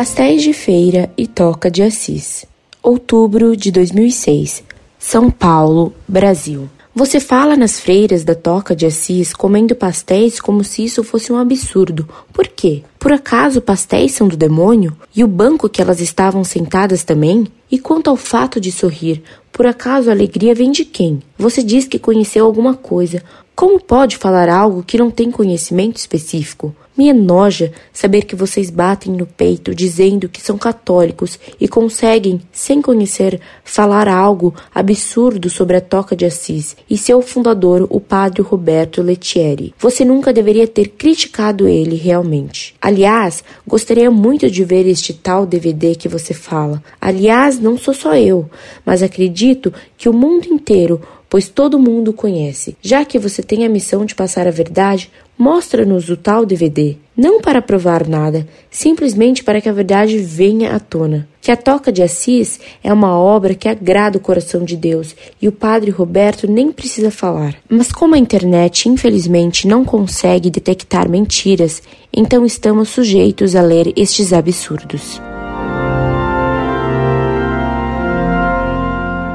[0.00, 2.46] Pastéis de Feira e Toca de Assis.
[2.82, 4.64] Outubro de 2006.
[4.98, 6.70] São Paulo, Brasil.
[6.94, 11.36] Você fala nas freiras da Toca de Assis comendo pastéis como se isso fosse um
[11.36, 12.08] absurdo.
[12.32, 12.82] Por quê?
[12.98, 14.96] Por acaso pastéis são do demônio?
[15.14, 17.46] E o banco que elas estavam sentadas também?
[17.70, 19.22] E quanto ao fato de sorrir,
[19.52, 21.20] por acaso a alegria vem de quem?
[21.36, 23.22] Você diz que conheceu alguma coisa.
[23.60, 26.74] Como pode falar algo que não tem conhecimento específico?
[26.96, 32.80] Me enoja saber que vocês batem no peito dizendo que são católicos e conseguem, sem
[32.80, 39.02] conhecer, falar algo absurdo sobre a Toca de Assis e seu fundador, o padre Roberto
[39.02, 39.74] Lettieri.
[39.78, 42.74] Você nunca deveria ter criticado ele realmente.
[42.80, 46.82] Aliás, gostaria muito de ver este tal DVD que você fala.
[46.98, 48.48] Aliás, não sou só eu,
[48.86, 52.76] mas acredito que o mundo inteiro pois todo mundo conhece.
[52.82, 56.96] Já que você tem a missão de passar a verdade, mostra-nos o tal DVD.
[57.16, 61.28] Não para provar nada, simplesmente para que a verdade venha à tona.
[61.40, 65.46] Que a Toca de Assis é uma obra que agrada o coração de Deus e
[65.46, 67.54] o Padre Roberto nem precisa falar.
[67.68, 74.32] Mas como a internet infelizmente não consegue detectar mentiras, então estamos sujeitos a ler estes
[74.32, 75.29] absurdos.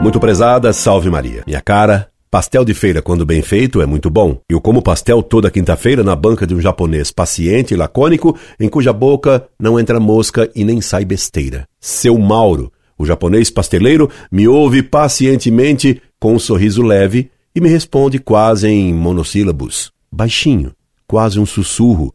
[0.05, 1.41] Muito prezada, salve Maria.
[1.47, 4.39] Minha cara, pastel de feira, quando bem feito, é muito bom.
[4.47, 8.93] Eu como pastel toda quinta-feira na banca de um japonês paciente e lacônico, em cuja
[8.93, 11.67] boca não entra mosca e nem sai besteira.
[11.81, 18.19] Seu Mauro, o japonês pasteleiro, me ouve pacientemente com um sorriso leve e me responde
[18.19, 20.71] quase em monossílabos, baixinho,
[21.07, 22.13] quase um sussurro,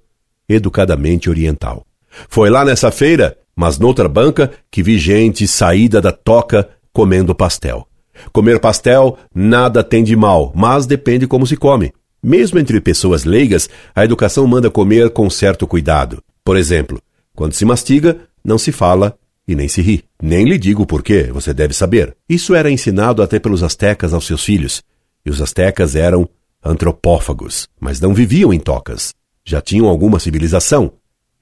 [0.48, 1.84] educadamente oriental.
[2.28, 6.68] Foi lá nessa feira, mas noutra banca, que vi gente saída da toca
[7.00, 7.88] comendo pastel.
[8.30, 11.94] Comer pastel nada tem de mal, mas depende como se come.
[12.22, 16.22] Mesmo entre pessoas leigas, a educação manda comer com certo cuidado.
[16.44, 17.00] Por exemplo,
[17.34, 19.16] quando se mastiga, não se fala
[19.48, 20.04] e nem se ri.
[20.22, 22.14] Nem lhe digo por quê, você deve saber.
[22.28, 24.82] Isso era ensinado até pelos astecas aos seus filhos.
[25.24, 26.28] E os astecas eram
[26.62, 29.14] antropófagos, mas não viviam em tocas.
[29.42, 30.92] Já tinham alguma civilização,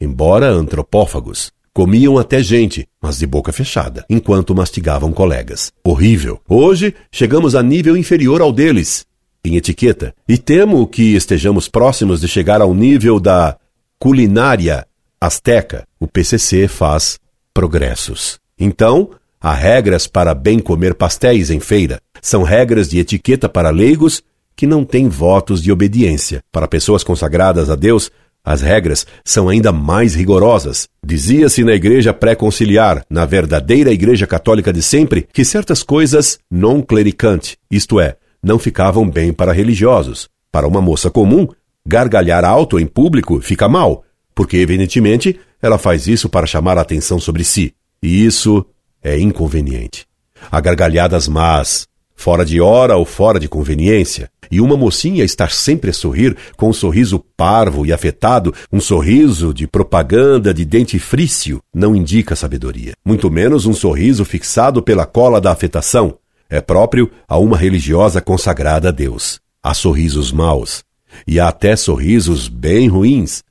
[0.00, 1.50] embora antropófagos.
[1.78, 5.72] Comiam até gente, mas de boca fechada, enquanto mastigavam colegas.
[5.84, 6.40] Horrível.
[6.48, 9.06] Hoje, chegamos a nível inferior ao deles,
[9.44, 13.56] em etiqueta, e temo que estejamos próximos de chegar ao nível da
[13.96, 14.88] culinária
[15.20, 15.86] asteca.
[16.00, 17.20] O PCC faz
[17.54, 18.40] progressos.
[18.58, 22.00] Então, há regras para bem comer pastéis em feira.
[22.20, 24.20] São regras de etiqueta para leigos
[24.56, 26.42] que não têm votos de obediência.
[26.50, 28.10] Para pessoas consagradas a Deus,
[28.48, 30.88] as regras são ainda mais rigorosas.
[31.04, 37.58] Dizia-se na igreja pré-conciliar, na verdadeira igreja católica de sempre, que certas coisas non clericante,
[37.70, 40.30] isto é, não ficavam bem para religiosos.
[40.50, 41.46] Para uma moça comum,
[41.86, 44.02] gargalhar alto em público fica mal,
[44.34, 47.74] porque evidentemente ela faz isso para chamar a atenção sobre si.
[48.02, 48.64] E isso
[49.04, 50.06] é inconveniente.
[50.50, 55.90] Há gargalhadas más, fora de hora ou fora de conveniência, e uma mocinha estar sempre
[55.90, 61.62] a sorrir com um sorriso parvo e afetado, um sorriso de propaganda de dente frício,
[61.74, 62.94] não indica sabedoria.
[63.04, 66.18] Muito menos um sorriso fixado pela cola da afetação.
[66.48, 69.40] É próprio a uma religiosa consagrada a Deus.
[69.62, 70.82] Há sorrisos maus,
[71.26, 73.42] e há até sorrisos bem ruins,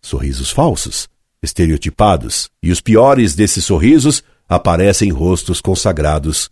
[0.00, 1.08] sorrisos falsos,
[1.42, 6.50] estereotipados, e os piores desses sorrisos aparecem em rostos consagrados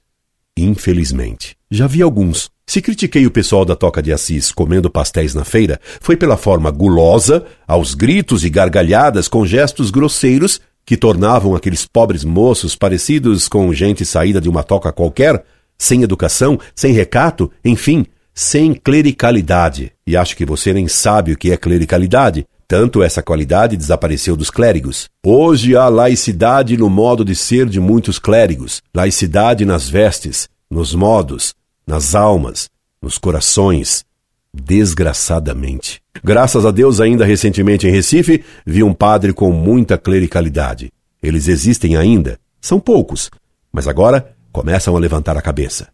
[0.57, 1.57] infelizmente.
[1.71, 2.51] Já vi alguns.
[2.71, 6.71] Se critiquei o pessoal da Toca de Assis comendo pastéis na feira, foi pela forma
[6.71, 13.75] gulosa, aos gritos e gargalhadas com gestos grosseiros que tornavam aqueles pobres moços parecidos com
[13.75, 15.45] gente saída de uma toca qualquer,
[15.77, 19.91] sem educação, sem recato, enfim, sem clericalidade.
[20.07, 22.47] E acho que você nem sabe o que é clericalidade.
[22.69, 25.09] Tanto essa qualidade desapareceu dos clérigos.
[25.27, 31.53] Hoje há laicidade no modo de ser de muitos clérigos, laicidade nas vestes, nos modos,
[31.91, 32.71] nas almas,
[33.03, 34.05] nos corações.
[34.55, 36.01] Desgraçadamente.
[36.25, 40.93] Graças a Deus, ainda recentemente em Recife, vi um padre com muita clericalidade.
[41.23, 43.29] Eles existem ainda, são poucos,
[43.73, 45.89] mas agora começam a levantar a cabeça.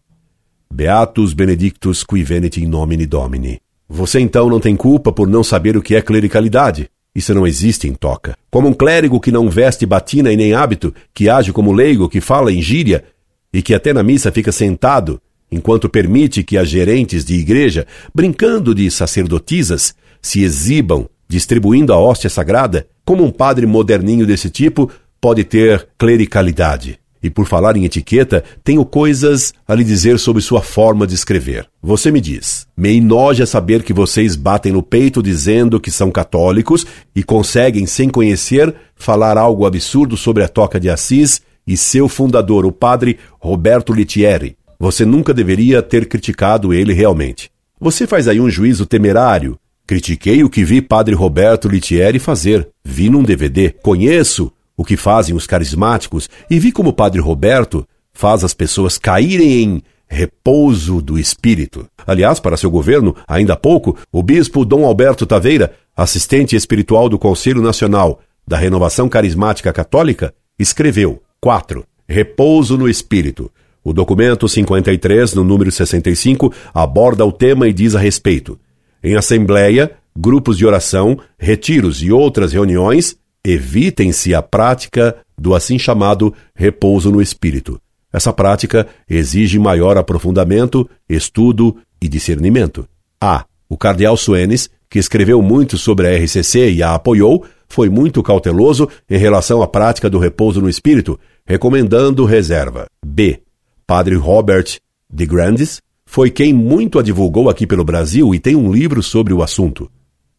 [0.71, 3.59] Beatus benedictus qui venit in nomine Domini.
[3.89, 6.89] Você então não tem culpa por não saber o que é clericalidade.
[7.15, 8.35] Isso não existe em toca.
[8.51, 12.21] Como um clérigo que não veste batina e nem hábito, que age como leigo, que
[12.21, 13.03] fala em gíria
[13.51, 15.19] e que até na missa fica sentado,
[15.51, 22.29] enquanto permite que as gerentes de igreja, brincando de sacerdotisas, se exibam distribuindo a hóstia
[22.29, 24.89] sagrada, como um padre moderninho desse tipo
[25.19, 26.99] pode ter clericalidade.
[27.21, 31.67] E por falar em etiqueta, tenho coisas a lhe dizer sobre sua forma de escrever.
[31.81, 36.85] Você me diz: me enoja saber que vocês batem no peito dizendo que são católicos
[37.15, 42.65] e conseguem, sem conhecer, falar algo absurdo sobre a Toca de Assis e seu fundador,
[42.65, 44.56] o padre Roberto Litieri.
[44.79, 47.51] Você nunca deveria ter criticado ele realmente.
[47.79, 49.57] Você faz aí um juízo temerário.
[49.85, 52.67] Critiquei o que vi padre Roberto Litieri fazer.
[52.83, 53.69] Vi num DVD.
[53.81, 59.63] Conheço o que fazem os carismáticos, e vi como Padre Roberto faz as pessoas caírem
[59.63, 61.87] em repouso do espírito.
[62.05, 67.17] Aliás, para seu governo, ainda há pouco, o bispo Dom Alberto Taveira, assistente espiritual do
[67.17, 71.83] Conselho Nacional da Renovação Carismática Católica, escreveu 4.
[72.07, 73.51] Repouso no espírito.
[73.87, 78.59] O documento 53, no número 65, aborda o tema e diz a respeito:
[79.01, 86.33] em assembleia, grupos de oração, retiros e outras reuniões, evitem-se a prática do assim chamado
[86.53, 87.79] repouso no espírito.
[88.11, 92.85] Essa prática exige maior aprofundamento, estudo e discernimento.
[93.21, 93.45] A.
[93.69, 98.89] O cardeal Suenes, que escreveu muito sobre a RCC e a apoiou, foi muito cauteloso
[99.09, 102.87] em relação à prática do repouso no espírito, recomendando reserva.
[103.05, 103.46] B.
[103.87, 104.79] Padre Robert
[105.09, 109.33] de Grandes foi quem muito a divulgou aqui pelo Brasil e tem um livro sobre
[109.33, 109.89] o assunto.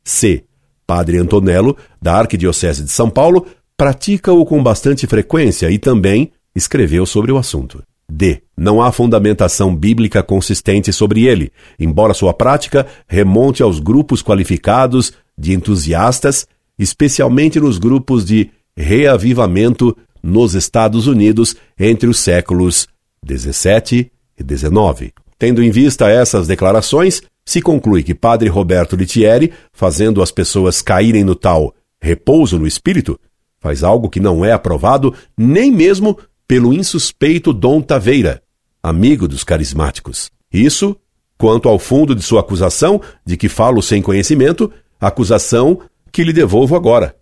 [0.04, 0.44] C.
[0.86, 7.32] Padre Antonello, da Arquidiocese de São Paulo, pratica-o com bastante frequência e também escreveu sobre
[7.32, 7.82] o assunto.
[8.10, 8.42] D.
[8.54, 11.50] Não há fundamentação bíblica consistente sobre ele,
[11.80, 16.46] embora sua prática remonte aos grupos qualificados de entusiastas,
[16.78, 22.86] especialmente nos grupos de reavivamento nos Estados Unidos entre os séculos
[23.28, 25.12] 17 e 19.
[25.38, 31.25] Tendo em vista essas declarações, se conclui que Padre Roberto Litieri, fazendo as pessoas caírem
[31.25, 33.19] no tal repouso no espírito,
[33.60, 38.42] faz algo que não é aprovado nem mesmo pelo insuspeito Dom Taveira,
[38.82, 40.31] amigo dos carismáticos.
[40.52, 40.96] Isso,
[41.36, 46.74] quanto ao fundo de sua acusação, de que falo sem conhecimento, acusação que lhe devolvo
[46.74, 47.14] agora.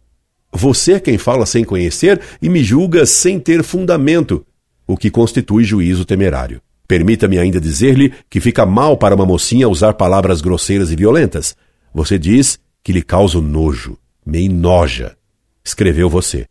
[0.52, 4.46] Você é quem fala sem conhecer e me julga sem ter fundamento,
[4.86, 6.60] o que constitui juízo temerário.
[6.86, 11.56] Permita-me ainda dizer-lhe que fica mal para uma mocinha usar palavras grosseiras e violentas.
[11.92, 15.16] Você diz que lhe causa nojo, me enoja.
[15.64, 16.46] Escreveu você,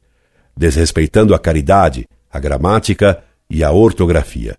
[0.58, 4.58] desrespeitando a caridade, a gramática e a ortografia.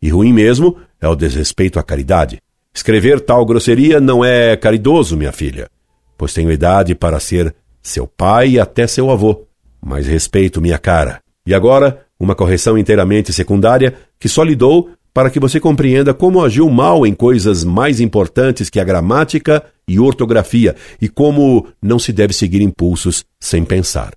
[0.00, 2.40] E ruim mesmo é o desrespeito à caridade.
[2.72, 5.68] Escrever tal grosseria não é caridoso, minha filha,
[6.16, 9.46] pois tenho idade para ser seu pai e até seu avô.
[9.84, 11.20] Mas respeito minha cara.
[11.44, 16.44] E agora, uma correção inteiramente secundária que só lhe dou para que você compreenda como
[16.44, 22.12] agiu mal em coisas mais importantes que a gramática e ortografia e como não se
[22.12, 24.12] deve seguir impulsos sem pensar.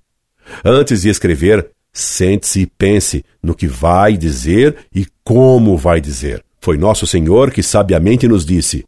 [0.64, 6.44] Antes de escrever, sente-se e pense no que vai dizer e como vai dizer.
[6.60, 8.86] Foi nosso Senhor que sabiamente nos disse: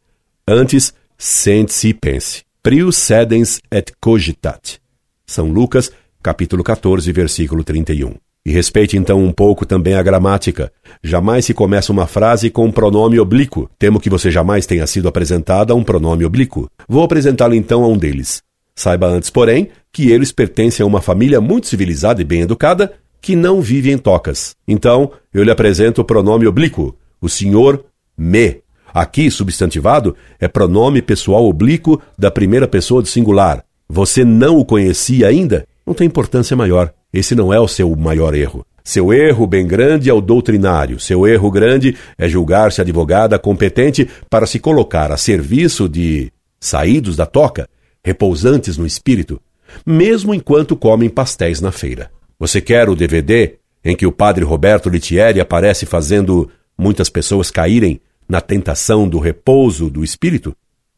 [0.48, 2.44] Antes, sente-se e pense.
[2.62, 4.80] Prius sedens et cogitat.
[5.25, 8.23] São Lucas, capítulo 14, versículo 31.
[8.45, 10.72] E respeite então um pouco também a gramática.
[11.01, 13.69] Jamais se começa uma frase com um pronome oblíquo.
[13.80, 16.69] Temo que você jamais tenha sido apresentado a um pronome oblíquo.
[16.88, 18.42] Vou apresentá-lo então a um deles.
[18.75, 23.36] Saiba antes, porém, que eles pertencem a uma família muito civilizada e bem educada que
[23.36, 24.56] não vive em tocas.
[24.68, 27.86] Então, eu lhe apresento o pronome oblíquo, o senhor
[28.18, 28.62] me.
[28.94, 33.63] Aqui, substantivado, é pronome pessoal oblíquo da primeira pessoa do singular.
[33.88, 35.65] Você não o conhecia ainda?
[35.86, 36.94] Não tem importância maior.
[37.13, 38.65] Esse não é o seu maior erro.
[38.84, 41.00] Seu erro bem grande é o doutrinário.
[41.00, 47.25] Seu erro grande é julgar-se advogada competente para se colocar a serviço de saídos da
[47.25, 47.70] toca,
[48.03, 49.39] repousantes no espírito,
[49.86, 52.12] mesmo enquanto comem pastéis na feira.
[52.38, 53.55] Você quer o DVD
[53.86, 59.89] em que o padre Roberto Litieri aparece fazendo muitas pessoas caírem na tentação do repouso
[59.89, 60.55] do espírito?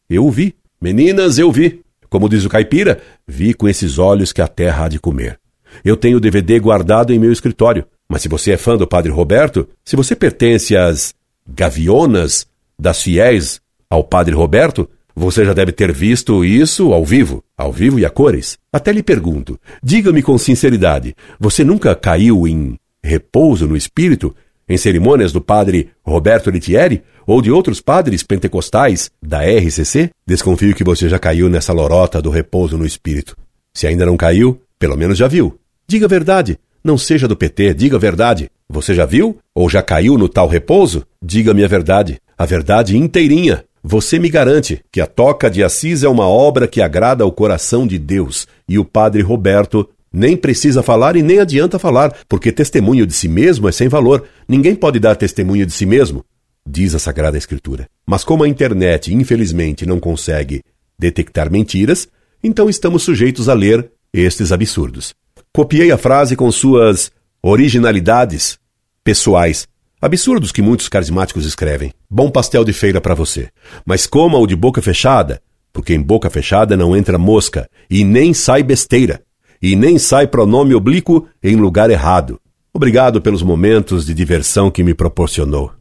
[0.10, 0.56] Eu vi.
[0.82, 1.82] Meninas, eu vi.
[2.10, 5.40] Como diz o caipira, vi com esses olhos que a terra há de comer.
[5.84, 7.86] Eu tenho o DVD guardado em meu escritório.
[8.08, 11.14] Mas se você é fã do Padre Roberto, se você pertence às
[11.48, 17.72] gavionas das fiéis ao Padre Roberto, você já deve ter visto isso ao vivo, ao
[17.72, 18.58] vivo e a cores.
[18.72, 24.36] Até lhe pergunto, diga-me com sinceridade, você nunca caiu em repouso no espírito
[24.68, 30.10] em cerimônias do padre Roberto Litieri ou de outros padres pentecostais da RCC?
[30.28, 33.38] Desconfio que você já caiu nessa lorota do repouso no espírito.
[33.74, 35.58] Se ainda não caiu, pelo menos já viu.
[35.88, 36.58] Diga a verdade.
[36.84, 38.50] Não seja do PT, diga a verdade.
[38.68, 39.38] Você já viu?
[39.54, 41.06] Ou já caiu no tal repouso?
[41.24, 42.20] Diga-me a verdade.
[42.36, 43.64] A verdade inteirinha.
[43.84, 47.86] Você me garante que a Toca de Assis é uma obra que agrada ao coração
[47.86, 53.06] de Deus e o padre Roberto Nem precisa falar e nem adianta falar, porque testemunho
[53.06, 54.24] de si mesmo é sem valor.
[54.48, 56.24] Ninguém pode dar testemunho de si mesmo,
[56.68, 57.86] diz a Sagrada Escritura.
[58.08, 60.64] Mas como a internet, infelizmente, não consegue
[60.98, 62.08] detectar mentiras,
[62.42, 65.14] então estamos sujeitos a ler estes absurdos.
[65.56, 67.10] Copiei a frase com suas
[67.42, 68.60] originalidades
[69.06, 69.70] pessoais.
[70.02, 71.94] Absurdos que muitos carismáticos escrevem.
[72.10, 73.48] Bom pastel de feira para você.
[73.86, 78.64] Mas coma-o de boca fechada, porque em boca fechada não entra mosca e nem sai
[78.64, 79.22] besteira
[79.62, 82.38] e nem sai pronome oblíquo em lugar errado.
[82.74, 85.72] Obrigado pelos momentos de diversão que me proporcionou,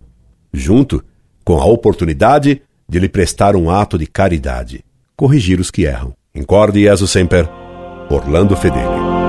[0.52, 1.02] junto
[1.44, 4.84] com a oportunidade de lhe prestar um ato de caridade,
[5.16, 6.14] corrigir os que erram.
[6.32, 7.48] Incorde Jesus Semper,
[8.08, 9.23] Orlando Fedeli.